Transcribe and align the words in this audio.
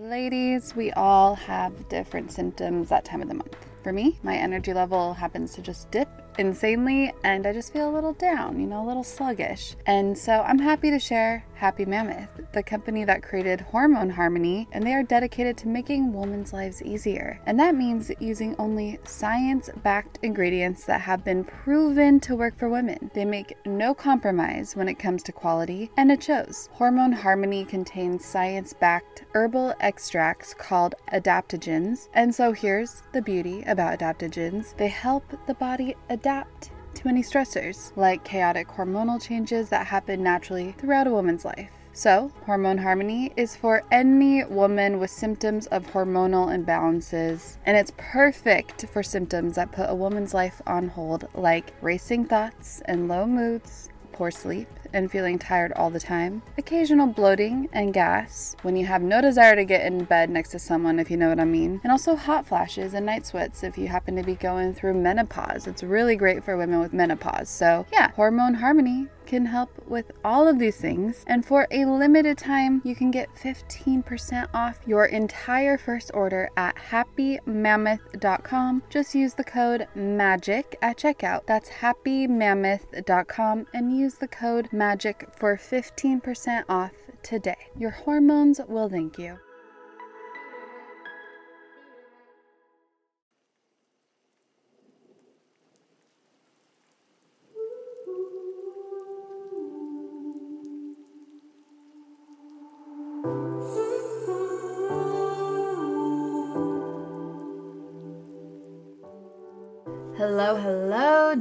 Ladies, 0.00 0.74
we 0.74 0.90
all 0.92 1.34
have 1.34 1.90
different 1.90 2.32
symptoms 2.32 2.88
that 2.88 3.04
time 3.04 3.20
of 3.20 3.28
the 3.28 3.34
month. 3.34 3.54
For 3.82 3.92
me, 3.92 4.18
my 4.22 4.34
energy 4.34 4.72
level 4.72 5.12
happens 5.12 5.52
to 5.56 5.60
just 5.60 5.90
dip 5.90 6.08
insanely 6.38 7.12
and 7.22 7.46
I 7.46 7.52
just 7.52 7.70
feel 7.70 7.90
a 7.90 7.92
little 7.92 8.14
down, 8.14 8.58
you 8.58 8.66
know, 8.66 8.82
a 8.82 8.86
little 8.86 9.04
sluggish. 9.04 9.76
And 9.84 10.16
so 10.16 10.40
I'm 10.40 10.58
happy 10.58 10.90
to 10.90 10.98
share 10.98 11.44
Happy 11.60 11.84
Mammoth, 11.84 12.30
the 12.52 12.62
company 12.62 13.04
that 13.04 13.22
created 13.22 13.60
Hormone 13.60 14.08
Harmony, 14.08 14.66
and 14.72 14.82
they 14.82 14.94
are 14.94 15.02
dedicated 15.02 15.58
to 15.58 15.68
making 15.68 16.10
women's 16.10 16.54
lives 16.54 16.80
easier. 16.80 17.38
And 17.44 17.60
that 17.60 17.74
means 17.74 18.10
using 18.18 18.56
only 18.58 18.98
science 19.04 19.68
backed 19.82 20.18
ingredients 20.22 20.86
that 20.86 21.02
have 21.02 21.22
been 21.22 21.44
proven 21.44 22.18
to 22.20 22.34
work 22.34 22.58
for 22.58 22.70
women. 22.70 23.10
They 23.12 23.26
make 23.26 23.58
no 23.66 23.92
compromise 23.92 24.74
when 24.74 24.88
it 24.88 24.98
comes 24.98 25.22
to 25.24 25.32
quality, 25.32 25.90
and 25.98 26.10
it 26.10 26.22
shows. 26.22 26.70
Hormone 26.72 27.12
Harmony 27.12 27.66
contains 27.66 28.24
science 28.24 28.72
backed 28.72 29.26
herbal 29.34 29.74
extracts 29.80 30.54
called 30.54 30.94
adaptogens. 31.12 32.08
And 32.14 32.34
so 32.34 32.52
here's 32.52 33.02
the 33.12 33.20
beauty 33.20 33.64
about 33.66 33.98
adaptogens 33.98 34.74
they 34.78 34.88
help 34.88 35.24
the 35.46 35.54
body 35.54 35.94
adapt 36.08 36.70
to 37.00 37.08
any 37.08 37.22
stressors, 37.22 37.96
like 37.96 38.24
chaotic 38.24 38.68
hormonal 38.68 39.20
changes 39.20 39.70
that 39.70 39.86
happen 39.86 40.22
naturally 40.22 40.72
throughout 40.72 41.06
a 41.06 41.10
woman's 41.10 41.44
life. 41.46 41.70
So, 41.92 42.30
Hormone 42.46 42.78
Harmony 42.78 43.32
is 43.36 43.56
for 43.56 43.82
any 43.90 44.44
woman 44.44 44.98
with 44.98 45.10
symptoms 45.10 45.66
of 45.68 45.88
hormonal 45.88 46.48
imbalances, 46.54 47.56
and 47.64 47.76
it's 47.76 47.92
perfect 47.96 48.86
for 48.86 49.02
symptoms 49.02 49.56
that 49.56 49.72
put 49.72 49.90
a 49.90 49.94
woman's 49.94 50.34
life 50.34 50.60
on 50.66 50.88
hold, 50.88 51.26
like 51.34 51.72
racing 51.80 52.26
thoughts 52.26 52.82
and 52.84 53.08
low 53.08 53.26
moods, 53.26 53.88
poor 54.12 54.30
sleep, 54.30 54.68
and 54.92 55.10
feeling 55.10 55.38
tired 55.38 55.72
all 55.72 55.90
the 55.90 56.00
time, 56.00 56.42
occasional 56.58 57.06
bloating 57.06 57.68
and 57.72 57.94
gas 57.94 58.56
when 58.62 58.76
you 58.76 58.86
have 58.86 59.02
no 59.02 59.20
desire 59.20 59.56
to 59.56 59.64
get 59.64 59.84
in 59.84 60.04
bed 60.04 60.30
next 60.30 60.50
to 60.50 60.58
someone, 60.58 60.98
if 60.98 61.10
you 61.10 61.16
know 61.16 61.28
what 61.28 61.40
I 61.40 61.44
mean, 61.44 61.80
and 61.82 61.92
also 61.92 62.16
hot 62.16 62.46
flashes 62.46 62.94
and 62.94 63.06
night 63.06 63.26
sweats 63.26 63.62
if 63.62 63.78
you 63.78 63.88
happen 63.88 64.16
to 64.16 64.22
be 64.22 64.34
going 64.34 64.74
through 64.74 64.94
menopause. 64.94 65.66
It's 65.66 65.82
really 65.82 66.16
great 66.16 66.44
for 66.44 66.56
women 66.56 66.80
with 66.80 66.92
menopause. 66.92 67.48
So, 67.48 67.86
yeah, 67.92 68.10
hormone 68.12 68.54
harmony 68.54 69.08
can 69.30 69.46
help 69.46 69.70
with 69.86 70.10
all 70.24 70.48
of 70.48 70.58
these 70.58 70.76
things. 70.76 71.24
And 71.24 71.46
for 71.46 71.68
a 71.70 71.84
limited 71.84 72.36
time, 72.36 72.82
you 72.84 72.96
can 72.96 73.12
get 73.12 73.32
15% 73.36 74.48
off 74.52 74.80
your 74.84 75.04
entire 75.04 75.78
first 75.78 76.10
order 76.12 76.50
at 76.56 76.74
happymammoth.com. 76.90 78.82
Just 78.90 79.14
use 79.14 79.34
the 79.34 79.44
code 79.44 79.86
MAGIC 79.94 80.74
at 80.82 80.98
checkout. 80.98 81.46
That's 81.46 81.70
happymammoth.com 81.70 83.66
and 83.72 83.96
use 83.96 84.14
the 84.14 84.26
code 84.26 84.68
MAGIC 84.72 85.28
for 85.36 85.56
15% 85.56 86.64
off 86.68 86.90
today. 87.22 87.68
Your 87.78 87.90
hormones 87.90 88.60
will 88.66 88.88
thank 88.88 89.16
you. 89.16 89.38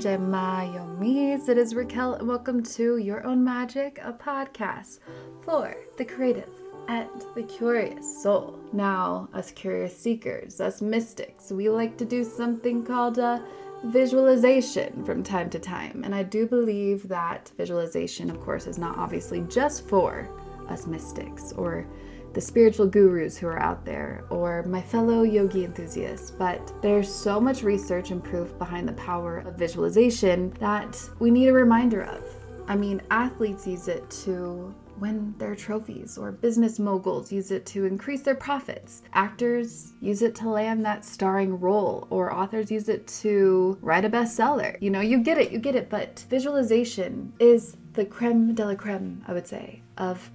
Hello, 0.01 0.17
Jemayomis. 0.17 1.49
It 1.49 1.57
is 1.57 1.75
Raquelle, 1.75 2.13
and 2.13 2.27
welcome 2.27 2.63
to 2.63 2.97
Your 2.97 3.25
Own 3.25 3.43
Magic, 3.43 3.99
a 4.01 4.13
podcast 4.13 4.99
for 5.43 5.75
the 5.97 6.05
creative 6.05 6.49
and 6.87 7.09
the 7.35 7.43
curious 7.43 8.23
soul. 8.23 8.57
Now, 8.71 9.27
us 9.33 9.51
curious 9.51 9.97
seekers, 9.97 10.61
us 10.61 10.81
mystics, 10.81 11.51
we 11.51 11.69
like 11.69 11.97
to 11.97 12.05
do 12.05 12.23
something 12.23 12.85
called 12.85 13.17
a 13.17 13.43
visualization 13.83 15.03
from 15.03 15.21
time 15.21 15.49
to 15.49 15.59
time. 15.59 16.03
And 16.05 16.15
I 16.15 16.23
do 16.23 16.47
believe 16.47 17.07
that 17.09 17.51
visualization, 17.57 18.29
of 18.29 18.39
course, 18.39 18.67
is 18.67 18.77
not 18.77 18.97
obviously 18.97 19.41
just 19.49 19.85
for 19.87 20.29
us 20.69 20.87
mystics 20.87 21.51
or 21.53 21.85
the 22.33 22.41
spiritual 22.41 22.87
gurus 22.87 23.37
who 23.37 23.47
are 23.47 23.61
out 23.61 23.85
there, 23.85 24.23
or 24.29 24.63
my 24.63 24.81
fellow 24.81 25.23
yogi 25.23 25.65
enthusiasts, 25.65 26.31
but 26.31 26.73
there's 26.81 27.13
so 27.13 27.39
much 27.39 27.63
research 27.63 28.11
and 28.11 28.23
proof 28.23 28.57
behind 28.57 28.87
the 28.87 28.93
power 28.93 29.39
of 29.39 29.55
visualization 29.55 30.51
that 30.59 30.97
we 31.19 31.31
need 31.31 31.47
a 31.47 31.53
reminder 31.53 32.03
of. 32.03 32.23
I 32.67 32.75
mean, 32.75 33.01
athletes 33.09 33.65
use 33.65 33.87
it 33.87 34.09
to 34.25 34.73
win 34.99 35.33
their 35.37 35.55
trophies, 35.55 36.17
or 36.17 36.31
business 36.31 36.77
moguls 36.77 37.31
use 37.31 37.51
it 37.51 37.65
to 37.65 37.85
increase 37.85 38.21
their 38.21 38.35
profits. 38.35 39.01
Actors 39.13 39.93
use 40.01 40.21
it 40.21 40.35
to 40.35 40.49
land 40.49 40.85
that 40.85 41.05
starring 41.05 41.59
role, 41.59 42.07
or 42.09 42.33
authors 42.33 42.69
use 42.69 42.89
it 42.89 43.07
to 43.07 43.77
write 43.81 44.05
a 44.05 44.09
bestseller. 44.09 44.79
You 44.81 44.89
know, 44.89 44.99
you 44.99 45.19
get 45.19 45.37
it, 45.37 45.51
you 45.51 45.59
get 45.59 45.75
it, 45.75 45.89
but 45.89 46.25
visualization 46.29 47.33
is 47.39 47.77
the 47.93 48.05
creme 48.05 48.53
de 48.53 48.65
la 48.65 48.75
creme, 48.75 49.23
I 49.27 49.33
would 49.33 49.47
say, 49.47 49.81
of 49.97 50.29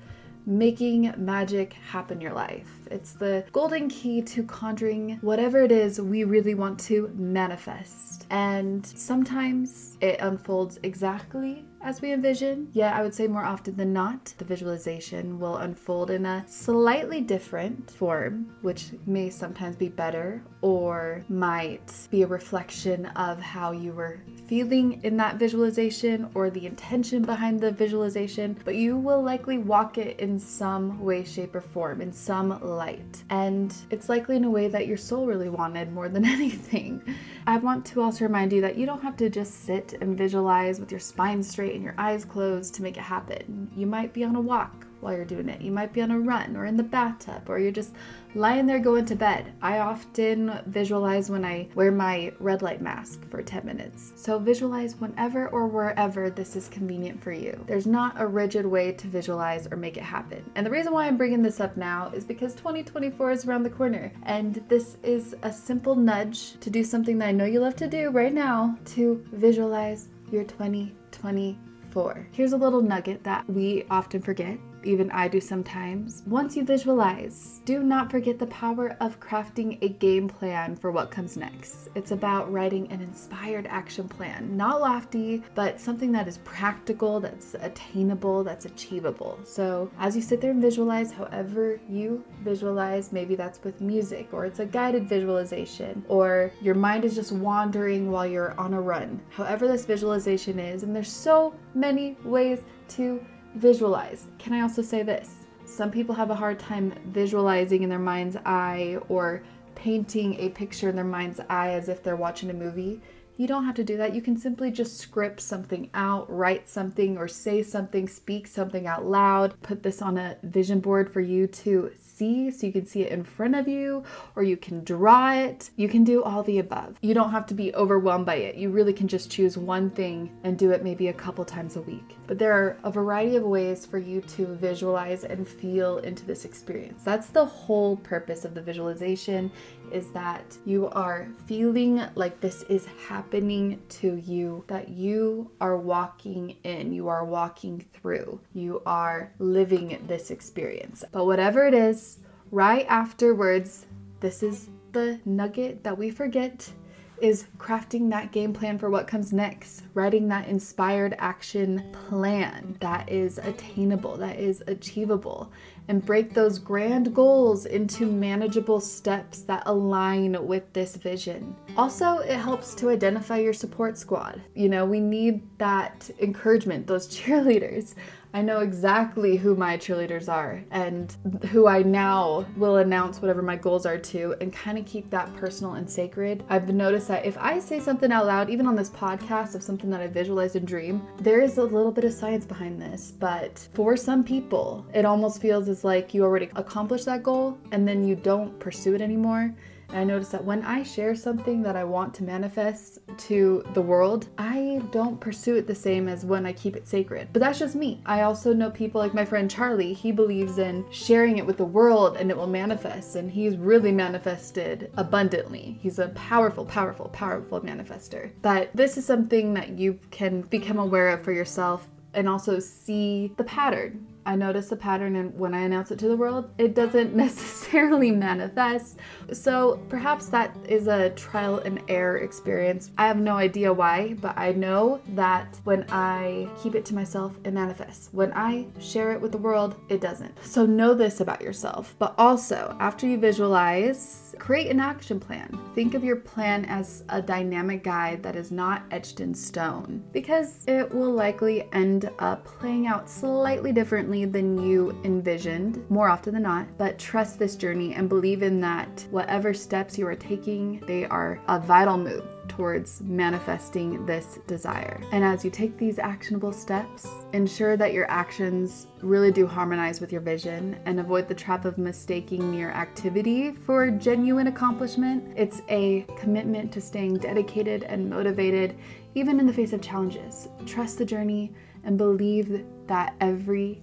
making 0.47 1.15
magic 1.17 1.75
happen 1.75 2.19
in 2.19 2.21
your 2.21 2.33
life. 2.33 2.84
It's 2.91 3.13
the 3.13 3.45
golden 3.53 3.89
key 3.89 4.23
to 4.23 4.43
conjuring 4.43 5.19
whatever 5.21 5.63
it 5.63 5.73
is 5.73 6.01
we 6.01 6.25
really 6.25 6.55
want 6.55 6.79
to 6.81 7.11
manifest. 7.15 8.27
And 8.31 8.85
sometimes 8.85 9.97
it 10.01 10.21
unfolds 10.21 10.79
exactly 10.83 11.65
as 11.85 12.01
we 12.01 12.13
envision. 12.13 12.69
Yet, 12.73 12.95
I 12.95 13.03
would 13.03 13.15
say 13.15 13.29
more 13.29 13.45
often 13.45 13.77
than 13.77 13.93
not, 13.93 14.33
the 14.39 14.45
visualization 14.45 15.39
will 15.39 15.59
unfold 15.59 16.11
in 16.11 16.25
a 16.25 16.45
slightly 16.49 17.21
different 17.21 17.91
form, 17.91 18.51
which 18.63 18.91
may 19.07 19.29
sometimes 19.31 19.77
be 19.77 19.89
better 19.89 20.43
or 20.63 21.23
might 21.29 21.93
be 22.11 22.23
a 22.23 22.27
reflection 22.27 23.07
of 23.07 23.39
how 23.39 23.73
you 23.73 23.93
were 23.93 24.21
feeling 24.47 25.03
in 25.05 25.17
that 25.19 25.37
visualization 25.37 26.29
or 26.35 26.49
the 26.49 26.67
intention 26.67 27.23
behind 27.23 27.61
the 27.61 27.71
visualization, 27.71 28.59
but 28.65 28.75
you 28.75 28.97
will 28.97 29.23
likely 29.23 29.59
walk 29.59 29.99
it 29.99 30.19
in 30.19 30.39
some 30.39 30.99
way, 31.01 31.23
shape, 31.23 31.55
or 31.55 31.61
form, 31.61 32.01
in 32.01 32.13
some 32.13 32.59
light. 32.75 33.25
And 33.31 33.75
it's 33.91 34.09
likely 34.09 34.37
in 34.37 34.45
a 34.45 34.51
way 34.51 34.69
that 34.69 34.87
your 34.87 34.97
soul 34.97 35.27
really 35.27 35.49
wanted 35.49 35.93
more 35.93 36.09
than 36.09 36.25
anything. 36.37 37.03
I 37.47 37.59
want 37.59 37.85
to 37.87 38.01
also 38.01 38.25
remind 38.25 38.53
you 38.53 38.61
that 38.63 38.77
you 38.77 38.87
don't 38.87 39.03
have 39.03 39.17
to 39.19 39.31
just 39.31 39.65
sit 39.65 39.95
and 40.01 40.17
visualize 40.17 40.81
with 40.81 40.91
your 40.91 41.01
spine 41.01 41.43
straight 41.43 41.75
and 41.75 41.85
your 41.85 41.95
eyes 41.99 42.25
closed 42.25 42.75
to 42.75 42.83
make 42.83 42.97
it 42.97 43.03
happen. 43.03 43.71
You 43.75 43.87
might 43.87 44.13
be 44.13 44.25
on 44.25 44.37
a 44.37 44.41
walk 44.41 44.84
while 45.05 45.15
you're 45.15 45.25
doing 45.25 45.49
it. 45.49 45.61
You 45.61 45.71
might 45.71 45.93
be 45.93 46.03
on 46.03 46.11
a 46.11 46.19
run 46.19 46.57
or 46.57 46.65
in 46.65 46.77
the 46.77 46.83
bathtub 46.83 47.49
or 47.49 47.59
you're 47.59 47.71
just 47.71 47.93
lying 48.35 48.67
there 48.67 48.79
going 48.79 49.05
to 49.07 49.15
bed. 49.15 49.53
I 49.63 49.79
often 49.79 50.59
visualize 50.67 51.31
when 51.31 51.45
I 51.45 51.69
wear 51.75 51.93
my 51.93 52.33
red 52.41 52.63
light 52.63 52.81
mask 52.81 53.29
for 53.31 53.43
10 53.43 53.65
minutes. 53.65 54.13
So 54.17 54.39
visualize 54.39 54.97
whenever 54.97 55.49
or 55.49 55.67
wherever 55.69 56.31
this 56.31 56.57
is 56.57 56.69
convenient 56.69 57.23
for 57.23 57.33
you. 57.33 57.63
There's 57.67 57.87
not 57.87 58.21
a 58.21 58.27
rigid 58.27 58.67
way 58.67 58.93
to 58.93 59.07
visualize 59.07 59.69
or 59.71 59.77
make 59.77 59.97
it 59.97 60.03
happen. 60.03 60.51
And 60.55 60.67
the 60.67 60.71
reason 60.71 60.93
why 60.93 61.07
I'm 61.07 61.17
bringing 61.17 61.43
this 61.43 61.61
up 61.61 61.77
now 61.77 62.11
is 62.15 62.25
because 62.25 62.55
2024 62.55 63.31
is 63.31 63.45
around 63.47 63.63
the 63.63 63.71
corner 63.71 64.13
and 64.25 64.65
this 64.69 64.97
is 65.03 65.37
a 65.43 65.53
simple 65.53 65.95
nudge 65.95 66.59
to 66.61 66.71
do 66.71 66.83
something 66.83 67.19
that 67.19 67.29
I 67.29 67.33
know 67.33 67.45
you 67.45 67.61
love 67.61 67.77
to 67.77 67.87
do 67.87 68.11
right 68.11 68.33
now 68.33 68.77
to 68.87 69.25
visualize 69.33 70.09
your 70.33 70.45
2024. 70.45 72.29
Here's 72.33 72.53
a 72.53 72.57
little 72.57 72.83
nugget 72.83 73.23
that 73.23 73.49
we 73.49 73.85
often 73.91 74.21
forget 74.21 74.59
even 74.85 75.11
I 75.11 75.29
do 75.29 75.41
sometimes. 75.41 76.23
Once 76.27 76.57
you 76.57 76.65
visualize, 76.65 77.61
do 77.65 77.83
not 77.83 78.11
forget 78.11 78.39
the 78.39 78.47
power 78.47 78.97
of 79.01 79.21
crafting 79.21 79.79
a 79.83 79.89
game 79.89 80.29
plan 80.29 80.77
for 80.77 80.91
what 80.91 81.11
comes 81.11 81.37
next. 81.37 81.89
It's 81.95 82.11
about 82.11 82.53
writing 82.53 82.91
an 82.91 83.01
inspired 83.01 83.67
action 83.67 84.09
plan, 84.09 84.57
not 84.57 84.81
lofty, 84.81 85.43
but 85.55 85.81
something 85.81 86.13
that 86.13 86.29
is 86.29 86.39
practical, 86.39 87.21
that's 87.21 87.55
attainable, 87.55 88.45
that's 88.45 88.65
achievable. 88.65 89.39
So, 89.45 89.91
as 89.99 90.17
you 90.17 90.23
sit 90.23 90.41
there 90.41 90.51
and 90.51 90.63
visualize, 90.63 91.13
however 91.13 91.81
you 91.89 92.25
visualize, 92.43 93.13
maybe 93.13 93.35
that's 93.35 93.63
with 93.63 93.81
music 93.81 94.29
or 94.33 94.47
it's 94.47 94.61
a 94.61 94.67
guided 94.67 95.09
visualization 95.09 96.05
or 96.09 96.51
your 96.61 96.75
mind 96.75 97.05
is 97.05 97.15
just 97.15 97.33
wandering 97.33 98.11
while 98.11 98.27
you're 98.27 98.59
on 98.59 98.75
a 98.75 98.81
run. 98.81 99.21
However, 99.31 99.67
this 99.69 99.85
visualization 99.85 100.59
is, 100.59 100.83
and 100.83 100.95
there's 100.95 101.13
so 101.13 101.55
many 101.75 102.17
ways 102.25 102.61
to 102.89 103.25
visualize. 103.55 104.27
Can 104.39 104.53
I 104.53 104.61
also 104.61 104.83
say 104.83 105.03
this? 105.03 105.47
Some 105.65 105.91
people 105.91 106.15
have 106.15 106.31
a 106.31 106.35
hard 106.35 106.59
time 106.59 106.95
visualizing 107.07 107.83
in 107.83 107.89
their 107.89 107.99
mind's 107.99 108.37
eye 108.45 108.99
or 109.09 109.43
painting 109.75 110.39
a 110.39 110.51
picture 110.51 110.89
in 110.89 110.97
their 110.97 111.05
mind's 111.05 111.41
eye 111.49 111.71
as 111.71 111.89
if 111.89 112.03
they're 112.03 112.17
watching 112.17 112.51
a 112.51 112.55
movie. 112.55 113.01
You 113.37 113.49
don't 113.49 113.65
have 113.65 113.75
to 113.77 113.85
do 113.85 113.97
that. 113.97 114.15
You 114.15 114.23
can 114.23 114.37
simply 114.37 114.71
just 114.71 114.99
script 114.99 115.41
something 115.41 115.91
out, 115.93 116.31
write 116.31 116.69
something, 116.69 117.19
or 117.19 117.27
say 117.27 117.65
something, 117.65 118.07
speak 118.07 118.47
something 118.47 118.87
out 118.87 119.05
loud, 119.05 119.61
put 119.63 119.83
this 119.83 120.01
on 120.01 120.17
a 120.17 120.37
vision 120.45 120.79
board 120.79 121.13
for 121.13 121.21
you 121.21 121.49
to 121.49 121.91
see 121.97 122.53
so 122.53 122.65
you 122.65 122.73
can 122.73 122.87
see 122.87 123.03
it 123.03 123.11
in 123.11 123.25
front 123.25 123.57
of 123.57 123.67
you, 123.67 124.05
or 124.37 124.45
you 124.45 124.57
can 124.57 124.85
draw 124.85 125.35
it. 125.35 125.71
You 125.75 125.89
can 125.89 126.05
do 126.05 126.23
all 126.23 126.45
the 126.45 126.61
above. 126.61 126.97
You 127.03 127.13
don't 127.13 127.33
have 127.33 127.47
to 127.47 127.55
be 127.55 127.75
overwhelmed 127.75 128.25
by 128.25 128.37
it. 128.37 128.55
You 128.55 128.71
really 128.71 128.93
can 128.93 129.09
just 129.09 129.33
choose 129.33 129.59
one 129.59 129.91
thing 129.91 130.31
and 130.45 130.57
do 130.57 130.71
it 130.71 130.85
maybe 130.85 131.09
a 131.09 131.13
couple 131.13 131.45
times 131.45 131.75
a 131.75 131.83
week. 131.83 132.17
But 132.27 132.39
there 132.39 132.53
are 132.53 132.79
a 132.85 132.91
variety 132.91 133.37
of 133.37 133.43
ways 133.43 133.85
for 133.85 133.99
you 133.99 134.21
to 134.23 134.47
visualize 134.47 135.25
and 135.25 135.47
feel 135.47 135.99
into 135.99 136.25
this 136.25 136.45
experience. 136.45 137.03
That's 137.05 137.29
the 137.29 137.45
whole 137.45 137.97
purpose 137.99 138.45
of 138.45 138.55
the 138.55 138.63
visualization 138.63 139.51
is 139.93 140.11
that 140.11 140.57
you 140.65 140.89
are 140.89 141.29
feeling 141.47 142.03
like 142.15 142.41
this 142.41 142.63
is 142.63 142.87
happening 143.09 143.81
to 143.89 144.17
you, 144.17 144.65
that 144.69 144.89
you 144.89 145.51
are 145.61 145.77
walking 145.77 146.57
in, 146.65 146.93
you 146.93 147.09
are 147.09 147.25
walking 147.25 147.85
through, 147.93 148.41
you 148.55 148.83
are 148.87 149.33
living 149.39 150.03
this 150.07 150.31
experience. 150.31 151.05
But 151.13 151.27
whatever 151.27 151.67
it 151.67 151.75
is, 151.75 152.19
right 152.51 152.87
afterwards, 152.89 153.87
this 154.21 154.43
is 154.43 154.71
the 154.93 155.21
nugget 155.25 155.85
that 155.85 155.99
we 155.99 156.11
forget 156.11 156.73
is 157.21 157.47
crafting 157.59 158.11
that 158.11 158.33
game 158.33 158.53
plan 158.53 158.79
for 158.79 158.91
what 158.91 159.07
comes 159.07 159.33
next, 159.33 159.83
writing 159.95 160.29
that 160.29 160.49
inspired 160.49 161.15
action 161.19 161.83
plan 162.09 162.77
that 162.81 163.09
is 163.11 163.39
attainable, 163.39 164.17
that 164.17 164.39
is 164.39 164.63
achievable, 164.67 165.53
and 165.89 166.05
break 166.05 166.35
those 166.35 166.59
grand 166.59 167.15
goals 167.15 167.67
into 167.67 168.07
manageable 168.07 168.81
steps 168.81 169.43
that 169.43 169.63
align 169.67 170.47
with 170.47 170.73
this 170.73 170.97
vision. 170.97 171.55
Also, 171.77 172.19
it 172.19 172.37
helps 172.37 172.75
to 172.75 172.91
identify 172.91 173.39
your 173.39 173.53
support 173.53 173.99
squad. 173.99 174.41
You 174.55 174.69
know, 174.69 174.85
we 174.85 175.01
need 175.01 175.43
that 175.59 176.11
encouragement, 176.21 176.87
those 176.87 177.09
cheerleaders. 177.17 177.95
I 178.35 178.43
know 178.43 178.59
exactly 178.59 179.37
who 179.37 179.55
my 179.55 179.79
cheerleaders 179.79 180.29
are 180.29 180.65
and 180.73 181.17
who 181.53 181.69
I 181.69 181.85
now 181.85 182.45
will 182.57 182.79
announce 182.79 183.23
whatever 183.23 183.43
my 183.43 183.55
goals 183.55 183.87
are 183.87 183.97
to 183.97 184.35
and 184.41 184.53
kind 184.53 184.77
of 184.77 184.85
keep 184.85 185.09
that 185.11 185.33
personal 185.37 185.75
and 185.75 185.89
sacred. 185.89 186.43
I've 186.49 186.69
noticed 186.75 187.07
that 187.07 187.25
if 187.25 187.39
I 187.39 187.61
say 187.61 187.79
something 187.79 188.11
out 188.11 188.27
loud, 188.27 188.51
even 188.51 188.67
on 188.67 188.75
this 188.75 188.91
podcast 188.91 189.55
of 189.55 189.63
something 189.63 189.89
that 189.91 190.01
I 190.01 190.09
visualized 190.09 190.57
and 190.57 190.67
dream, 190.67 191.07
there 191.21 191.41
is 191.41 191.59
a 191.59 191.63
little 191.63 191.93
bit 191.93 192.03
of 192.03 192.13
science 192.13 192.45
behind 192.45 192.83
this. 192.83 193.13
But 193.13 193.69
for 193.73 193.97
some 193.97 194.25
people, 194.25 194.85
it 194.93 195.05
almost 195.05 195.41
feels 195.41 195.69
as 195.69 195.85
like 195.85 196.13
you 196.13 196.25
already 196.25 196.51
accomplished 196.57 197.07
that 197.07 197.23
goal 197.23 197.57
and 197.71 197.87
then 197.87 198.03
you 198.03 198.17
don't 198.17 198.59
pursue 198.59 198.97
it 198.97 199.01
anymore. 199.01 199.55
And 199.95 200.01
I 200.01 200.13
notice 200.13 200.31
that 200.31 200.45
when 200.45 200.65
I 200.65 200.83
share 200.83 201.15
something 201.15 201.63
that 201.63 201.77
I 201.77 201.85
want 201.85 202.15
to 202.15 202.25
manifest 202.25 202.99
to 203.17 203.63
the 203.75 203.81
world, 203.81 204.27
I 204.39 204.83
don't 204.91 205.21
pursue 205.21 205.55
it 205.55 205.69
the 205.69 205.75
same 205.75 206.09
as 206.09 206.25
when 206.25 206.45
I 206.45 206.53
keep 206.53 206.75
it 206.75 206.89
sacred. 206.89 207.29
But 207.33 207.39
that's 207.39 207.61
just 207.61 207.77
me. 207.77 208.03
I 208.05 208.23
also 208.23 208.53
know 208.53 208.73
people 208.73 209.01
like 209.01 209.15
my 209.15 209.25
friend 209.25 209.49
Charlie, 209.49 209.93
he 209.93 210.11
believes 210.11 210.59
in 210.59 210.85
sharing 210.91 211.39
it 211.39 211.47
with 211.47 211.59
the 211.59 211.65
world 211.65 212.17
and 212.17 212.29
it 212.29 212.37
will 212.37 212.49
manifest. 212.49 213.15
And 213.15 213.31
he's 213.31 213.57
really 213.57 213.93
manifested 213.93 214.91
abundantly. 214.97 215.79
He's 215.81 216.01
a 216.01 216.09
powerful, 216.09 216.67
powerful, 216.67 217.09
powerful 217.11 217.61
manifester. 217.61 218.33
But 218.43 218.71
this 218.75 218.99
is 218.99 219.07
something 219.07 219.55
that 219.55 219.79
you 219.79 220.01
can 220.11 220.41
become 220.41 220.81
aware 220.81 221.11
of 221.11 221.23
for 221.23 221.31
yourself 221.31 221.89
and 222.15 222.29
also 222.29 222.59
see 222.59 223.33
the 223.37 223.45
pattern 223.45 224.05
I 224.27 224.37
notice 224.37 224.73
a 224.73 224.77
pattern 224.77 225.17
and 225.17 225.39
when 225.39 225.55
I 225.55 225.61
announce 225.61 225.91
it 225.91 225.99
to 226.01 226.09
the 226.09 226.17
world, 226.17 226.51
it 226.59 226.75
doesn't 226.75 227.15
necessarily 227.25 228.11
manifest. 228.11 228.99
So 229.33 229.83
perhaps 229.89 230.27
that 230.29 230.57
is 230.69 230.87
a 230.87 231.11
trial 231.11 231.59
and 231.59 231.83
error 231.89 232.19
experience. 232.19 232.91
I 232.97 233.07
have 233.07 233.19
no 233.19 233.37
idea 233.37 233.73
why, 233.73 234.15
but 234.21 234.37
I 234.39 234.53
know 234.53 235.01
that 235.09 235.59
when 235.65 235.85
I 235.91 236.49
keep 236.63 236.75
it 236.75 236.85
to 236.87 236.95
myself, 236.95 237.37
it 237.45 237.53
manifests. 237.53 238.09
When 238.13 238.33
I 238.33 238.67
share 238.81 239.13
it 239.13 239.21
with 239.21 239.33
the 239.33 239.39
world, 239.39 239.77
it 239.89 240.01
doesn't. 240.01 240.45
So 240.45 240.65
know 240.65 240.95
this 240.95 241.21
about 241.21 241.43
yourself. 241.43 241.95
But 241.99 242.15
also, 242.19 242.77
after 242.81 243.07
you 243.07 243.19
visualize, 243.19 244.35
create 244.39 244.71
an 244.71 244.81
action 244.81 245.21
plan. 245.21 245.59
Think 245.75 245.95
of 245.95 246.05
your 246.05 246.17
plan 246.17 246.65
as 246.67 247.05
a 247.09 247.21
dynamic 247.21 247.83
guide 247.83 248.23
that 248.23 248.37
is 248.37 248.51
not 248.51 248.83
etched 248.91 249.21
in 249.21 249.35
stone 249.35 250.03
because 250.13 250.65
it 250.67 250.93
will 250.93 251.13
likely 251.13 251.69
end 251.73 252.11
up 252.19 252.45
playing 252.45 252.87
out 252.87 253.09
slightly 253.09 253.73
differently 253.73 254.14
differently 254.15 254.41
than 254.41 254.71
you 254.71 254.97
envisioned, 255.05 255.85
more 255.91 256.09
often 256.09 256.35
than 256.35 256.43
not, 256.43 256.67
but 256.79 256.99
trust 256.99 257.39
this 257.39 257.57
journey 257.57 257.95
and 257.95 258.09
believe 258.09 258.43
in 258.43 258.61
that 258.61 259.07
whatever 259.11 259.53
steps 259.53 259.99
you 259.99 260.07
are 260.07 260.15
taking, 260.15 260.81
they 260.87 261.05
are 261.07 261.41
a 261.49 261.59
vital 261.59 261.97
move 261.97 262.25
towards 262.47 263.01
manifesting 263.01 264.05
this 264.07 264.39
desire. 264.47 265.01
And 265.13 265.25
as 265.25 265.45
you 265.45 265.51
take 265.51 265.77
these 265.79 265.99
actionable 265.99 266.53
steps, 266.53 267.09
ensure 267.33 267.77
that 267.77 267.93
your 267.93 268.09
actions 268.11 268.87
really 269.01 269.33
do 269.33 269.47
harmonize 269.47 270.01
with 270.01 270.13
your 270.13 270.21
vision 270.21 270.77
and 270.85 271.01
avoid 271.01 271.27
the 271.27 271.35
trap 271.35 271.65
of 271.65 271.79
mistaking 271.79 272.51
mere 272.51 272.71
activity 272.71 273.53
for 273.67 273.91
genuine 273.91 274.47
accomplishment. 274.47 275.33
It's 275.37 275.63
a 275.69 276.03
commitment 276.19 276.71
to 276.73 276.81
staying 276.81 277.19
dedicated 277.19 277.85
and 277.85 278.09
motivated, 278.09 278.77
even 279.15 279.41
in 279.41 279.47
the 279.47 279.53
face 279.53 279.73
of 279.73 279.81
challenges. 279.81 280.49
Trust 280.67 280.99
the 280.99 281.05
journey 281.05 281.53
and 281.85 281.99
believe 281.99 282.65
that 282.87 283.15
every 283.21 283.83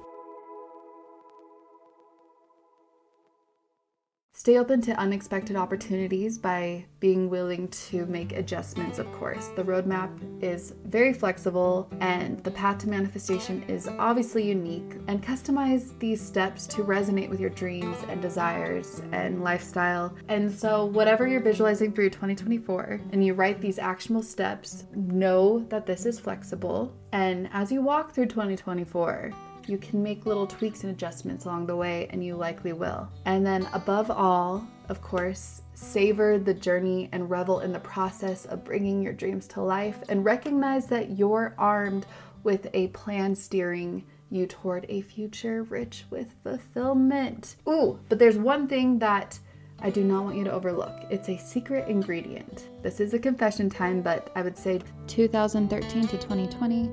Stay 4.41 4.57
open 4.57 4.81
to 4.81 4.91
unexpected 4.93 5.55
opportunities 5.55 6.39
by 6.39 6.83
being 6.99 7.29
willing 7.29 7.67
to 7.67 8.07
make 8.07 8.31
adjustments, 8.31 8.97
of 8.97 9.05
course. 9.11 9.49
The 9.49 9.63
roadmap 9.63 10.09
is 10.41 10.73
very 10.85 11.13
flexible 11.13 11.87
and 11.99 12.43
the 12.43 12.49
path 12.49 12.79
to 12.79 12.89
manifestation 12.89 13.61
is 13.67 13.87
obviously 13.87 14.43
unique. 14.43 14.95
And 15.07 15.21
customize 15.21 15.95
these 15.99 16.19
steps 16.19 16.65
to 16.73 16.83
resonate 16.83 17.29
with 17.29 17.39
your 17.39 17.51
dreams 17.51 17.95
and 18.09 18.19
desires 18.19 19.03
and 19.11 19.43
lifestyle. 19.43 20.15
And 20.27 20.51
so, 20.51 20.85
whatever 20.85 21.27
you're 21.27 21.39
visualizing 21.39 21.91
for 21.93 22.01
your 22.01 22.09
2024, 22.09 22.99
and 23.11 23.23
you 23.23 23.35
write 23.35 23.61
these 23.61 23.77
actionable 23.77 24.23
steps, 24.23 24.85
know 24.95 25.59
that 25.69 25.85
this 25.85 26.07
is 26.07 26.19
flexible. 26.19 26.95
And 27.11 27.47
as 27.53 27.71
you 27.71 27.83
walk 27.83 28.11
through 28.11 28.25
2024, 28.25 29.33
you 29.71 29.77
can 29.77 30.03
make 30.03 30.25
little 30.25 30.45
tweaks 30.45 30.83
and 30.83 30.91
adjustments 30.91 31.45
along 31.45 31.65
the 31.65 31.75
way, 31.75 32.07
and 32.09 32.23
you 32.23 32.35
likely 32.35 32.73
will. 32.73 33.09
And 33.25 33.45
then, 33.45 33.67
above 33.71 34.11
all, 34.11 34.67
of 34.89 35.01
course, 35.01 35.61
savor 35.73 36.37
the 36.37 36.53
journey 36.53 37.07
and 37.13 37.29
revel 37.29 37.61
in 37.61 37.71
the 37.71 37.79
process 37.79 38.45
of 38.45 38.65
bringing 38.65 39.01
your 39.01 39.13
dreams 39.13 39.47
to 39.47 39.61
life 39.61 39.97
and 40.09 40.25
recognize 40.25 40.87
that 40.87 41.17
you're 41.17 41.55
armed 41.57 42.05
with 42.43 42.67
a 42.73 42.87
plan 42.89 43.33
steering 43.33 44.03
you 44.29 44.45
toward 44.45 44.85
a 44.89 45.01
future 45.01 45.63
rich 45.63 46.05
with 46.09 46.35
fulfillment. 46.43 47.55
Ooh, 47.67 47.97
but 48.09 48.19
there's 48.19 48.37
one 48.37 48.67
thing 48.67 48.99
that 48.99 49.39
I 49.79 49.89
do 49.89 50.03
not 50.03 50.25
want 50.25 50.37
you 50.37 50.43
to 50.43 50.51
overlook. 50.51 51.05
It's 51.09 51.29
a 51.29 51.37
secret 51.37 51.87
ingredient. 51.87 52.67
This 52.83 52.99
is 52.99 53.13
a 53.13 53.19
confession 53.19 53.69
time, 53.69 54.01
but 54.01 54.31
I 54.35 54.41
would 54.41 54.57
say 54.57 54.79
2013 55.07 56.07
to 56.07 56.17
2020 56.17 56.91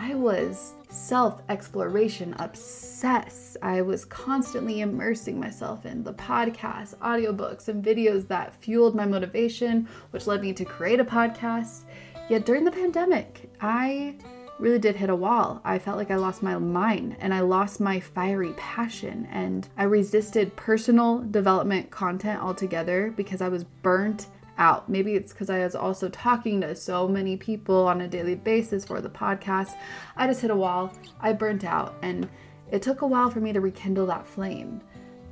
I 0.00 0.14
was 0.14 0.74
self 0.88 1.42
exploration 1.48 2.32
obsessed. 2.38 3.56
I 3.62 3.82
was 3.82 4.04
constantly 4.04 4.80
immersing 4.80 5.40
myself 5.40 5.84
in 5.84 6.04
the 6.04 6.14
podcasts, 6.14 6.96
audiobooks, 6.98 7.66
and 7.66 7.84
videos 7.84 8.28
that 8.28 8.54
fueled 8.54 8.94
my 8.94 9.06
motivation, 9.06 9.88
which 10.12 10.28
led 10.28 10.40
me 10.40 10.52
to 10.52 10.64
create 10.64 11.00
a 11.00 11.04
podcast. 11.04 11.82
Yet 12.30 12.46
during 12.46 12.64
the 12.64 12.70
pandemic, 12.70 13.50
I 13.60 14.14
really 14.60 14.78
did 14.78 14.94
hit 14.94 15.10
a 15.10 15.16
wall. 15.16 15.60
I 15.64 15.80
felt 15.80 15.96
like 15.96 16.12
I 16.12 16.16
lost 16.16 16.44
my 16.44 16.56
mind 16.58 17.16
and 17.18 17.34
I 17.34 17.40
lost 17.40 17.80
my 17.80 17.98
fiery 17.98 18.52
passion 18.56 19.26
and 19.32 19.68
I 19.76 19.82
resisted 19.82 20.54
personal 20.54 21.24
development 21.28 21.90
content 21.90 22.40
altogether 22.40 23.12
because 23.16 23.40
I 23.40 23.48
was 23.48 23.64
burnt 23.64 24.28
out. 24.58 24.88
Maybe 24.88 25.14
it's 25.14 25.32
because 25.32 25.50
I 25.50 25.60
was 25.60 25.74
also 25.74 26.08
talking 26.08 26.60
to 26.60 26.74
so 26.74 27.08
many 27.08 27.36
people 27.36 27.86
on 27.86 28.00
a 28.02 28.08
daily 28.08 28.34
basis 28.34 28.84
for 28.84 29.00
the 29.00 29.08
podcast. 29.08 29.74
I 30.16 30.26
just 30.26 30.40
hit 30.40 30.50
a 30.50 30.56
wall. 30.56 30.92
I 31.20 31.32
burnt 31.32 31.64
out, 31.64 31.94
and 32.02 32.28
it 32.70 32.82
took 32.82 33.02
a 33.02 33.06
while 33.06 33.30
for 33.30 33.40
me 33.40 33.52
to 33.52 33.60
rekindle 33.60 34.06
that 34.06 34.26
flame. 34.26 34.80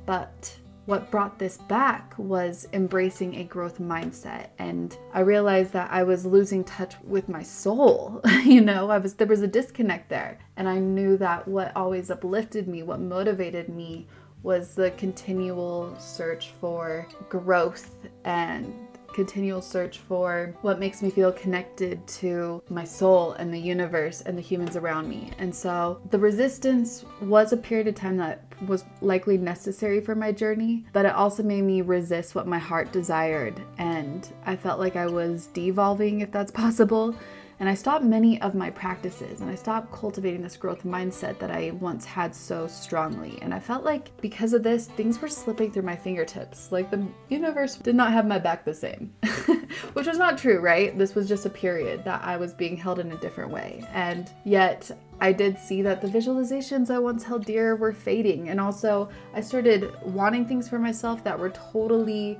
But 0.05 0.57
what 0.87 1.11
brought 1.11 1.37
this 1.37 1.57
back 1.57 2.13
was 2.17 2.65
embracing 2.71 3.35
a 3.35 3.43
growth 3.43 3.77
mindset 3.77 4.47
and 4.57 4.97
i 5.13 5.19
realized 5.19 5.73
that 5.73 5.91
i 5.91 6.01
was 6.01 6.25
losing 6.25 6.63
touch 6.63 6.95
with 7.03 7.27
my 7.27 7.43
soul 7.43 8.21
you 8.45 8.61
know 8.61 8.89
i 8.89 8.97
was 8.97 9.13
there 9.15 9.27
was 9.27 9.41
a 9.41 9.47
disconnect 9.47 10.07
there 10.09 10.39
and 10.55 10.67
i 10.67 10.79
knew 10.79 11.17
that 11.17 11.45
what 11.45 11.75
always 11.75 12.09
uplifted 12.09 12.69
me 12.69 12.83
what 12.83 13.01
motivated 13.01 13.67
me 13.67 14.07
was 14.43 14.75
the 14.75 14.91
continual 14.91 15.93
search 15.99 16.51
for 16.61 17.05
growth 17.27 17.93
and 18.23 18.73
continual 19.17 19.63
search 19.63 19.97
for 19.97 20.53
what 20.61 20.77
makes 20.77 21.01
me 21.01 21.09
feel 21.09 21.31
connected 21.31 22.05
to 22.05 22.61
my 22.69 22.83
soul 22.83 23.31
and 23.31 23.51
the 23.51 23.57
universe 23.59 24.21
and 24.21 24.37
the 24.37 24.41
humans 24.43 24.75
around 24.75 25.09
me. 25.09 25.31
And 25.39 25.53
so 25.53 25.99
the 26.11 26.19
resistance 26.19 27.03
was 27.19 27.51
a 27.51 27.57
period 27.57 27.87
of 27.87 27.95
time 27.95 28.17
that 28.17 28.43
was 28.67 28.85
likely 29.01 29.39
necessary 29.39 30.01
for 30.01 30.13
my 30.13 30.31
journey, 30.31 30.85
but 30.93 31.03
it 31.03 31.15
also 31.15 31.41
made 31.41 31.63
me 31.63 31.81
resist 31.81 32.35
what 32.35 32.45
my 32.45 32.59
heart 32.59 32.91
desired. 32.91 33.59
And 33.79 34.31
I 34.45 34.55
felt 34.55 34.79
like 34.79 34.95
I 34.95 35.07
was 35.07 35.47
devolving, 35.47 36.21
if 36.21 36.31
that's 36.31 36.51
possible. 36.63 37.15
And 37.59 37.67
I 37.67 37.73
stopped 37.73 38.03
many 38.03 38.39
of 38.41 38.53
my 38.53 38.69
practices 38.69 39.41
and 39.41 39.49
I 39.49 39.55
stopped 39.55 39.91
cultivating 39.91 40.41
this 40.41 40.57
growth 40.57 40.83
mindset 40.83 41.39
that 41.39 41.49
I 41.49 41.71
once 41.71 42.05
had 42.05 42.35
so 42.35 42.67
strongly. 42.67 43.39
And 43.41 43.53
I 43.53 43.59
felt 43.59 43.83
like 43.83 44.15
because 44.21 44.53
of 44.53 44.61
this, 44.61 44.87
things 44.87 45.19
were 45.19 45.27
slipping 45.27 45.71
through 45.71 45.83
my 45.83 45.95
fingertips. 45.95 46.71
Like 46.71 46.91
the 46.91 47.05
universe 47.29 47.75
did 47.75 47.95
not 47.95 48.11
have 48.13 48.27
my 48.27 48.37
back 48.37 48.63
the 48.63 48.75
same, 48.75 49.11
which 49.93 50.05
was 50.05 50.19
not 50.19 50.37
true, 50.37 50.59
right? 50.59 50.95
This 50.97 51.15
was 51.15 51.27
just 51.27 51.45
a 51.47 51.49
period 51.49 52.03
that 52.05 52.23
I 52.23 52.37
was 52.37 52.53
being 52.53 52.77
held 52.77 52.99
in 52.99 53.11
a 53.11 53.17
different 53.17 53.51
way. 53.51 53.83
And 53.93 54.31
yet, 54.43 54.91
I 55.19 55.31
did 55.31 55.57
see 55.57 55.81
that 55.81 55.99
the 55.99 56.07
visualizations 56.07 56.91
I 56.91 56.99
once 56.99 57.23
held 57.23 57.45
dear 57.45 57.75
were 57.75 57.91
fading. 57.91 58.49
And 58.49 58.59
also, 58.59 59.09
I 59.33 59.41
started 59.41 59.91
wanting 60.03 60.45
things 60.45 60.69
for 60.69 60.77
myself 60.77 61.23
that 61.23 61.39
were 61.39 61.49
totally 61.49 62.39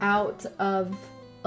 out 0.00 0.44
of 0.58 0.96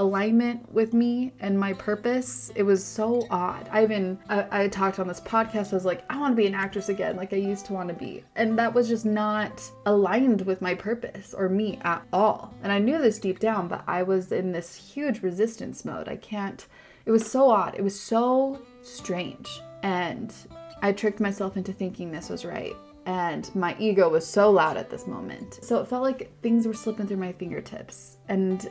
alignment 0.00 0.72
with 0.72 0.94
me 0.94 1.30
and 1.40 1.58
my 1.58 1.74
purpose. 1.74 2.50
It 2.54 2.62
was 2.62 2.82
so 2.82 3.26
odd. 3.30 3.68
I 3.70 3.82
even 3.82 4.18
I, 4.28 4.64
I 4.64 4.68
talked 4.68 4.98
on 4.98 5.06
this 5.06 5.20
podcast. 5.20 5.72
I 5.72 5.76
was 5.76 5.84
like, 5.84 6.02
I 6.10 6.18
want 6.18 6.32
to 6.32 6.36
be 6.36 6.46
an 6.46 6.54
actress 6.54 6.88
again, 6.88 7.16
like 7.16 7.32
I 7.34 7.36
used 7.36 7.66
to 7.66 7.74
want 7.74 7.88
to 7.90 7.94
be, 7.94 8.24
and 8.34 8.58
that 8.58 8.74
was 8.74 8.88
just 8.88 9.04
not 9.04 9.62
aligned 9.86 10.42
with 10.42 10.62
my 10.62 10.74
purpose 10.74 11.34
or 11.34 11.48
me 11.48 11.78
at 11.82 12.02
all. 12.12 12.54
And 12.62 12.72
I 12.72 12.78
knew 12.78 12.98
this 12.98 13.18
deep 13.18 13.38
down, 13.38 13.68
but 13.68 13.84
I 13.86 14.02
was 14.02 14.32
in 14.32 14.52
this 14.52 14.74
huge 14.74 15.22
resistance 15.22 15.84
mode. 15.84 16.08
I 16.08 16.16
can't. 16.16 16.66
It 17.04 17.10
was 17.10 17.30
so 17.30 17.50
odd. 17.50 17.74
It 17.76 17.82
was 17.82 17.98
so 17.98 18.60
strange, 18.82 19.60
and 19.82 20.34
I 20.82 20.92
tricked 20.92 21.20
myself 21.20 21.58
into 21.58 21.72
thinking 21.72 22.10
this 22.10 22.30
was 22.30 22.44
right 22.44 22.74
and 23.06 23.52
my 23.54 23.74
ego 23.78 24.08
was 24.08 24.26
so 24.26 24.50
loud 24.50 24.76
at 24.76 24.90
this 24.90 25.06
moment. 25.06 25.58
So 25.62 25.80
it 25.80 25.88
felt 25.88 26.02
like 26.02 26.30
things 26.42 26.66
were 26.66 26.74
slipping 26.74 27.06
through 27.06 27.16
my 27.16 27.32
fingertips. 27.32 28.18
And 28.28 28.70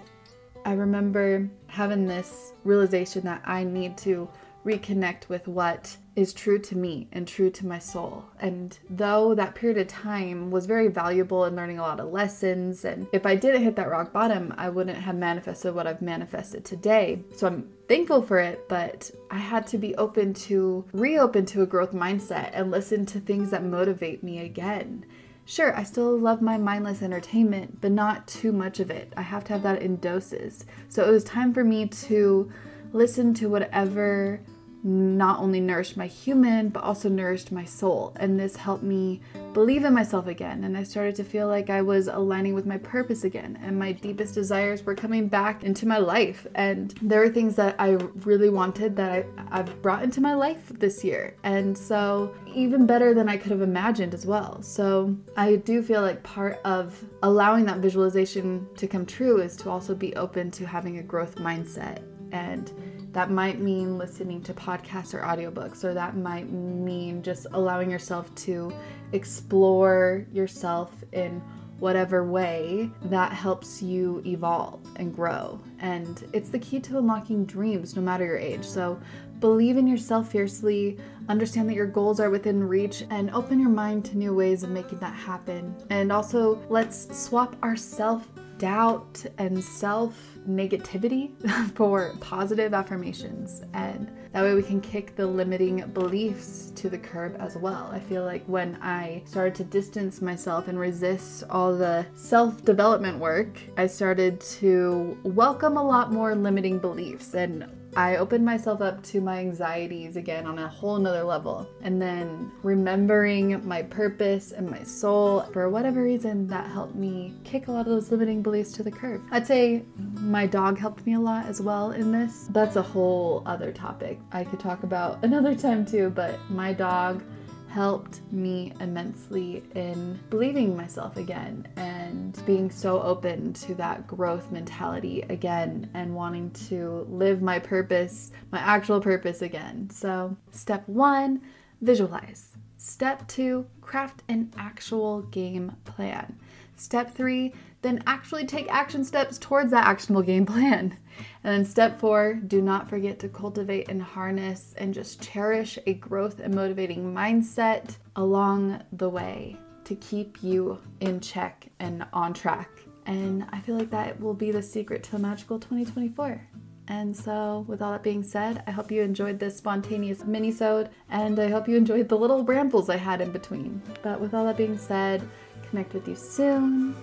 I 0.65 0.73
remember 0.73 1.49
having 1.67 2.05
this 2.05 2.53
realization 2.63 3.23
that 3.23 3.41
I 3.45 3.63
need 3.63 3.97
to 3.99 4.29
reconnect 4.65 5.29
with 5.29 5.47
what 5.47 5.95
is 6.15 6.33
true 6.33 6.59
to 6.59 6.77
me 6.77 7.07
and 7.13 7.25
true 7.25 7.49
to 7.49 7.65
my 7.65 7.79
soul. 7.79 8.25
And 8.39 8.77
though 8.89 9.33
that 9.35 9.55
period 9.55 9.77
of 9.77 9.87
time 9.87 10.51
was 10.51 10.65
very 10.65 10.89
valuable 10.89 11.45
in 11.45 11.55
learning 11.55 11.79
a 11.79 11.81
lot 11.81 11.99
of 11.99 12.11
lessons, 12.11 12.83
and 12.83 13.07
if 13.13 13.25
I 13.25 13.35
didn't 13.35 13.63
hit 13.63 13.77
that 13.77 13.89
rock 13.89 14.11
bottom, 14.11 14.53
I 14.57 14.69
wouldn't 14.69 14.97
have 14.97 15.15
manifested 15.15 15.73
what 15.73 15.87
I've 15.87 16.01
manifested 16.01 16.65
today. 16.65 17.23
So 17.35 17.47
I'm 17.47 17.69
thankful 17.87 18.21
for 18.21 18.39
it, 18.39 18.67
but 18.67 19.09
I 19.31 19.37
had 19.37 19.65
to 19.67 19.77
be 19.77 19.95
open 19.95 20.33
to 20.35 20.85
reopen 20.91 21.45
to 21.47 21.61
a 21.61 21.65
growth 21.65 21.93
mindset 21.93 22.51
and 22.53 22.69
listen 22.69 23.05
to 23.07 23.19
things 23.19 23.51
that 23.51 23.63
motivate 23.63 24.23
me 24.23 24.39
again. 24.39 25.05
Sure, 25.49 25.75
I 25.75 25.81
still 25.81 26.15
love 26.15 26.43
my 26.43 26.59
mindless 26.59 27.01
entertainment, 27.01 27.81
but 27.81 27.91
not 27.91 28.27
too 28.27 28.51
much 28.51 28.79
of 28.79 28.91
it. 28.91 29.11
I 29.17 29.23
have 29.23 29.43
to 29.45 29.53
have 29.53 29.63
that 29.63 29.81
in 29.81 29.95
doses. 29.95 30.63
So 30.89 31.03
it 31.03 31.09
was 31.09 31.23
time 31.23 31.55
for 31.55 31.63
me 31.63 31.87
to 31.87 32.51
listen 32.93 33.33
to 33.33 33.49
whatever 33.49 34.41
not 34.83 35.39
only 35.39 35.59
nourished 35.59 35.97
my 35.97 36.07
human, 36.07 36.69
but 36.69 36.83
also 36.83 37.09
nourished 37.09 37.51
my 37.51 37.65
soul. 37.65 38.13
And 38.17 38.39
this 38.39 38.55
helped 38.55 38.83
me 38.83 39.21
believe 39.53 39.83
in 39.83 39.93
myself 39.93 40.27
again. 40.27 40.63
And 40.63 40.77
I 40.77 40.83
started 40.83 41.15
to 41.15 41.23
feel 41.23 41.47
like 41.47 41.69
I 41.69 41.81
was 41.81 42.07
aligning 42.07 42.53
with 42.53 42.65
my 42.65 42.77
purpose 42.77 43.23
again. 43.23 43.59
And 43.61 43.77
my 43.77 43.91
deepest 43.91 44.33
desires 44.33 44.85
were 44.85 44.95
coming 44.95 45.27
back 45.27 45.63
into 45.63 45.87
my 45.87 45.97
life. 45.97 46.47
And 46.55 46.91
there 47.01 47.19
were 47.19 47.29
things 47.29 47.55
that 47.55 47.75
I 47.79 47.91
really 48.23 48.49
wanted 48.49 48.95
that 48.95 49.11
I, 49.11 49.59
I've 49.59 49.81
brought 49.81 50.03
into 50.03 50.21
my 50.21 50.33
life 50.33 50.69
this 50.69 51.03
year. 51.03 51.35
And 51.43 51.77
so, 51.77 52.33
even 52.47 52.85
better 52.85 53.13
than 53.13 53.29
I 53.29 53.37
could 53.37 53.51
have 53.51 53.61
imagined 53.61 54.13
as 54.13 54.25
well. 54.25 54.61
So, 54.61 55.15
I 55.35 55.57
do 55.57 55.83
feel 55.83 56.01
like 56.01 56.23
part 56.23 56.59
of 56.63 57.03
allowing 57.21 57.65
that 57.65 57.79
visualization 57.79 58.67
to 58.77 58.87
come 58.87 59.05
true 59.05 59.41
is 59.41 59.55
to 59.57 59.69
also 59.69 59.93
be 59.93 60.15
open 60.15 60.51
to 60.51 60.65
having 60.65 60.97
a 60.97 61.03
growth 61.03 61.35
mindset 61.35 62.01
and 62.31 62.71
that 63.11 63.31
might 63.31 63.59
mean 63.59 63.97
listening 63.97 64.41
to 64.43 64.53
podcasts 64.53 65.13
or 65.13 65.21
audiobooks, 65.21 65.83
or 65.83 65.93
that 65.93 66.15
might 66.15 66.51
mean 66.51 67.23
just 67.23 67.47
allowing 67.53 67.89
yourself 67.89 68.33
to 68.35 68.71
explore 69.13 70.25
yourself 70.31 71.03
in 71.11 71.41
whatever 71.79 72.25
way 72.25 72.91
that 73.03 73.31
helps 73.31 73.81
you 73.81 74.21
evolve 74.25 74.81
and 74.97 75.15
grow. 75.15 75.59
And 75.79 76.23
it's 76.33 76.49
the 76.49 76.59
key 76.59 76.79
to 76.81 76.97
unlocking 76.97 77.45
dreams 77.45 77.95
no 77.95 78.01
matter 78.01 78.25
your 78.25 78.37
age. 78.37 78.65
So 78.65 78.99
believe 79.39 79.77
in 79.77 79.87
yourself 79.87 80.31
fiercely, 80.31 80.97
understand 81.29 81.69
that 81.69 81.75
your 81.75 81.87
goals 81.87 82.19
are 82.19 82.29
within 82.29 82.67
reach, 82.67 83.03
and 83.09 83.31
open 83.31 83.59
your 83.59 83.69
mind 83.69 84.05
to 84.05 84.17
new 84.17 84.33
ways 84.35 84.63
of 84.63 84.69
making 84.69 84.99
that 84.99 85.13
happen. 85.13 85.73
And 85.89 86.11
also, 86.11 86.61
let's 86.69 87.17
swap 87.17 87.55
our 87.63 87.77
self 87.77 88.27
doubt 88.59 89.25
and 89.39 89.63
self 89.63 90.13
negativity 90.47 91.31
for 91.75 92.13
positive 92.19 92.73
affirmations. 92.73 93.63
And 93.73 94.11
that 94.33 94.43
way 94.43 94.53
we 94.53 94.61
can 94.61 94.79
kick 94.79 95.15
the 95.15 95.25
limiting 95.25 95.87
beliefs 95.93 96.71
to 96.75 96.89
the 96.89 96.97
curb 96.97 97.35
as 97.39 97.57
well. 97.57 97.89
I 97.91 97.99
feel 97.99 98.23
like 98.23 98.45
when 98.45 98.77
I 98.81 99.23
started 99.25 99.55
to 99.55 99.63
distance 99.63 100.21
myself 100.21 100.67
and 100.67 100.77
resist 100.77 101.45
all 101.49 101.75
the 101.75 102.05
self 102.13 102.63
development 102.63 103.17
work, 103.17 103.57
I 103.77 103.87
started 103.87 104.39
to 104.59 105.17
welcome 105.23 105.77
a 105.77 105.83
lot 105.83 106.11
more 106.11 106.35
limiting 106.35 106.77
beliefs 106.77 107.33
and 107.33 107.67
I 107.95 108.17
opened 108.17 108.45
myself 108.45 108.81
up 108.81 109.03
to 109.03 109.21
my 109.21 109.39
anxieties 109.39 110.15
again 110.15 110.45
on 110.45 110.59
a 110.59 110.67
whole 110.67 110.97
nother 110.97 111.23
level. 111.23 111.67
And 111.81 112.01
then 112.01 112.51
remembering 112.63 113.65
my 113.67 113.83
purpose 113.83 114.51
and 114.51 114.69
my 114.69 114.83
soul, 114.83 115.41
for 115.53 115.69
whatever 115.69 116.03
reason, 116.03 116.47
that 116.47 116.69
helped 116.69 116.95
me 116.95 117.33
kick 117.43 117.67
a 117.67 117.71
lot 117.71 117.81
of 117.81 117.87
those 117.87 118.11
limiting 118.11 118.41
beliefs 118.41 118.71
to 118.73 118.83
the 118.83 118.91
curb. 118.91 119.21
I'd 119.31 119.47
say 119.47 119.83
my 119.97 120.45
dog 120.45 120.77
helped 120.77 121.05
me 121.05 121.13
a 121.13 121.19
lot 121.19 121.45
as 121.47 121.61
well 121.61 121.91
in 121.91 122.11
this. 122.11 122.47
That's 122.51 122.75
a 122.75 122.81
whole 122.81 123.43
other 123.45 123.71
topic 123.71 124.19
I 124.31 124.43
could 124.43 124.59
talk 124.59 124.83
about 124.83 125.23
another 125.23 125.55
time 125.55 125.85
too, 125.85 126.11
but 126.11 126.37
my 126.49 126.73
dog 126.73 127.23
helped 127.69 128.21
me 128.31 128.73
immensely 128.79 129.63
in 129.75 130.19
believing 130.29 130.75
myself 130.75 131.17
again 131.17 131.67
and 131.75 132.43
being 132.45 132.69
so 132.71 133.01
open 133.01 133.53
to 133.53 133.75
that 133.75 134.07
growth 134.07 134.51
mentality 134.51 135.23
again 135.29 135.89
and 135.93 136.13
wanting 136.13 136.49
to 136.51 137.05
live 137.09 137.41
my 137.41 137.59
purpose, 137.59 138.31
my 138.51 138.59
actual 138.59 138.99
purpose 138.99 139.41
again. 139.41 139.89
So, 139.91 140.35
step 140.51 140.87
one, 140.87 141.41
visualize. 141.81 142.49
Step 142.77 143.27
two, 143.27 143.67
craft 143.81 144.23
an 144.29 144.53
actual 144.57 145.21
game 145.23 145.75
plan. 145.85 146.39
Step 146.79 147.13
three, 147.13 147.53
then 147.81 148.03
actually 148.07 148.45
take 148.45 148.71
action 148.71 149.03
steps 149.03 149.37
towards 149.37 149.71
that 149.71 149.85
actionable 149.85 150.21
game 150.21 150.45
plan. 150.45 150.97
And 151.43 151.53
then 151.53 151.65
step 151.65 151.99
four, 151.99 152.35
do 152.35 152.61
not 152.61 152.89
forget 152.89 153.19
to 153.19 153.29
cultivate 153.29 153.89
and 153.89 154.01
harness 154.01 154.73
and 154.77 154.93
just 154.93 155.21
cherish 155.21 155.77
a 155.85 155.93
growth 155.95 156.39
and 156.39 156.53
motivating 156.53 157.13
mindset 157.13 157.97
along 158.15 158.81
the 158.93 159.09
way 159.09 159.57
to 159.85 159.95
keep 159.95 160.43
you 160.43 160.79
in 160.99 161.19
check 161.19 161.67
and 161.79 162.05
on 162.13 162.33
track. 162.33 162.69
And 163.05 163.45
I 163.51 163.59
feel 163.59 163.75
like 163.75 163.89
that 163.89 164.19
will 164.21 164.33
be 164.33 164.51
the 164.51 164.61
secret 164.61 165.03
to 165.03 165.15
a 165.15 165.19
magical 165.19 165.59
2024. 165.59 166.41
And 166.89 167.15
so, 167.15 167.65
with 167.67 167.83
all 167.83 167.91
that 167.91 168.01
being 168.01 168.23
said, 168.23 168.63
I 168.65 168.71
hope 168.71 168.91
you 168.91 169.03
enjoyed 169.03 169.39
this 169.39 169.55
spontaneous 169.55 170.25
mini-sode, 170.25 170.89
and 171.09 171.39
I 171.39 171.47
hope 171.47 171.67
you 171.67 171.77
enjoyed 171.77 172.09
the 172.09 172.17
little 172.17 172.43
rambles 172.43 172.89
I 172.89 172.97
had 172.97 173.21
in 173.21 173.31
between. 173.31 173.79
But 174.01 174.19
with 174.19 174.33
all 174.33 174.45
that 174.45 174.57
being 174.57 174.77
said, 174.77 175.21
connect 175.69 175.93
with 175.93 176.07
you 176.07 176.15
soon. 176.15 176.95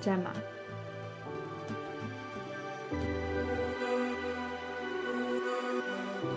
Gemma. 0.00 0.32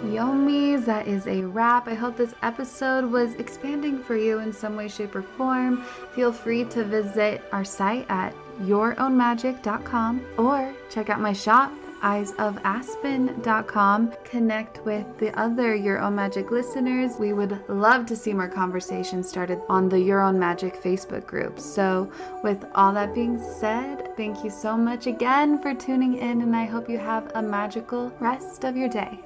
Yomis, 0.03 0.85
that 0.85 1.07
is 1.07 1.27
a 1.27 1.43
wrap. 1.43 1.87
I 1.87 1.93
hope 1.93 2.17
this 2.17 2.33
episode 2.41 3.05
was 3.05 3.33
expanding 3.35 4.03
for 4.03 4.17
you 4.17 4.39
in 4.39 4.51
some 4.51 4.75
way, 4.75 4.87
shape, 4.87 5.15
or 5.15 5.21
form. 5.21 5.83
Feel 6.13 6.33
free 6.33 6.65
to 6.65 6.83
visit 6.83 7.43
our 7.51 7.63
site 7.63 8.05
at 8.09 8.35
yourownmagic.com 8.61 10.25
or 10.37 10.73
check 10.89 11.09
out 11.09 11.19
my 11.19 11.33
shop 11.33 11.71
eyesofaspen.com. 12.01 14.13
Connect 14.23 14.85
with 14.85 15.05
the 15.17 15.37
other 15.39 15.75
Your 15.75 15.99
Own 15.99 16.15
Magic 16.15 16.51
listeners. 16.51 17.17
We 17.19 17.33
would 17.33 17.67
love 17.69 18.05
to 18.07 18.15
see 18.15 18.33
more 18.33 18.47
conversations 18.47 19.29
started 19.29 19.61
on 19.69 19.89
the 19.89 19.99
Your 19.99 20.21
Own 20.21 20.39
Magic 20.39 20.81
Facebook 20.81 21.25
group. 21.25 21.59
So, 21.59 22.11
with 22.43 22.65
all 22.75 22.93
that 22.93 23.13
being 23.13 23.41
said, 23.59 24.15
thank 24.17 24.43
you 24.43 24.49
so 24.49 24.77
much 24.77 25.07
again 25.07 25.61
for 25.61 25.73
tuning 25.73 26.17
in, 26.17 26.41
and 26.41 26.55
I 26.55 26.65
hope 26.65 26.89
you 26.89 26.97
have 26.97 27.31
a 27.35 27.41
magical 27.41 28.11
rest 28.19 28.63
of 28.63 28.75
your 28.75 28.89
day. 28.89 29.19